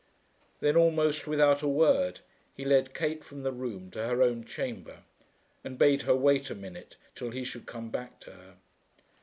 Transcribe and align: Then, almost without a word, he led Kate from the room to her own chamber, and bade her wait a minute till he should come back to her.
Then, 0.61 0.75
almost 0.75 1.27
without 1.27 1.61
a 1.61 1.67
word, 1.67 2.21
he 2.55 2.65
led 2.65 2.95
Kate 2.95 3.23
from 3.23 3.43
the 3.43 3.51
room 3.51 3.91
to 3.91 3.99
her 4.03 4.23
own 4.23 4.43
chamber, 4.45 5.03
and 5.63 5.77
bade 5.77 6.01
her 6.09 6.15
wait 6.15 6.49
a 6.49 6.55
minute 6.55 6.95
till 7.13 7.29
he 7.29 7.43
should 7.43 7.67
come 7.67 7.91
back 7.91 8.19
to 8.21 8.31
her. 8.31 8.55